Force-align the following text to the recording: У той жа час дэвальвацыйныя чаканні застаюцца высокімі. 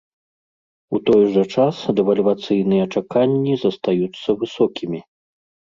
У 0.97 1.01
той 1.09 1.23
жа 1.35 1.43
час 1.57 1.75
дэвальвацыйныя 1.99 2.89
чаканні 2.95 3.53
застаюцца 3.67 4.29
высокімі. 4.43 4.99